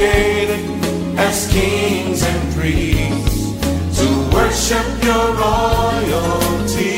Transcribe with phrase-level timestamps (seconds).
[0.00, 0.64] created
[1.18, 3.52] as kings and priests
[3.98, 6.96] to worship your royalty,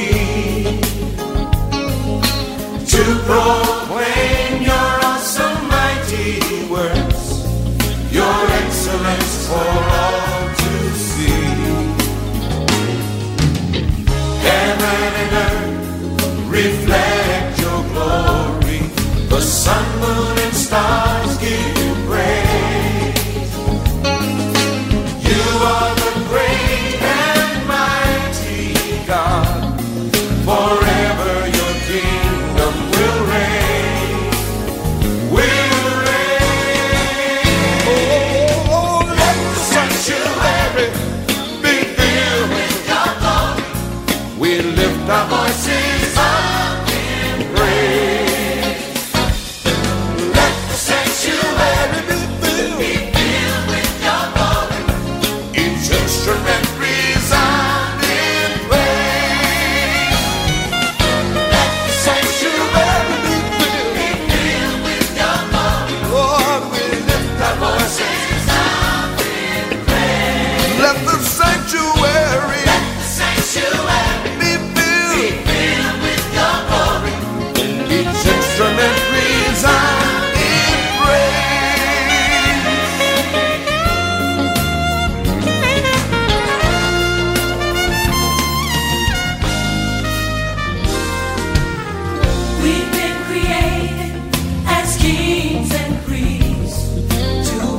[2.86, 3.91] to proclaim.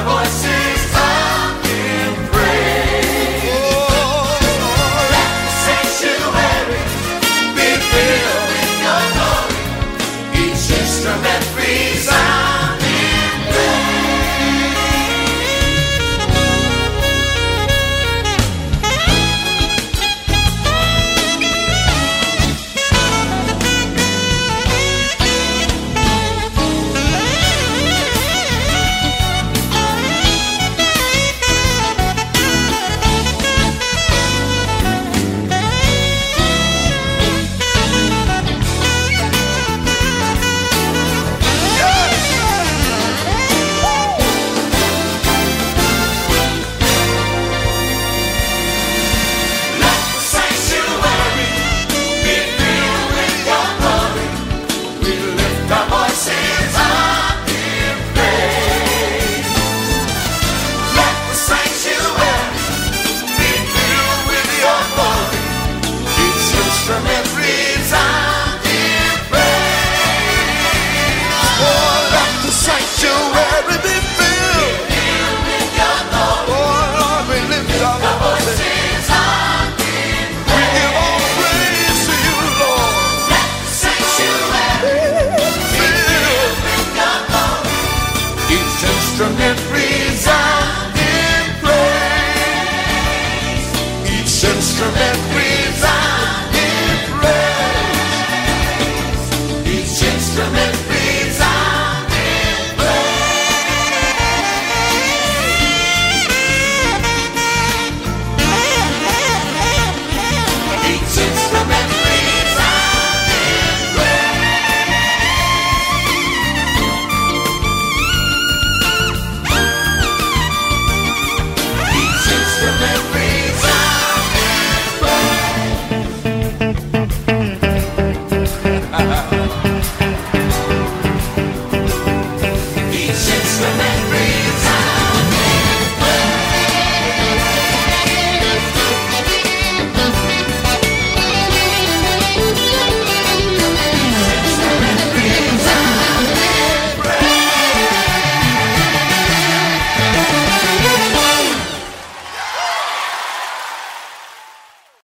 [0.00, 0.51] pra você.